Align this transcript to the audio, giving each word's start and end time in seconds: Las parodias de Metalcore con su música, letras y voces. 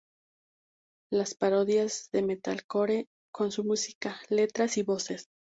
Las 1.11 1.35
parodias 1.35 2.09
de 2.11 2.23
Metalcore 2.23 3.05
con 3.31 3.51
su 3.51 3.63
música, 3.63 4.19
letras 4.31 4.77
y 4.77 4.81
voces. 4.81 5.29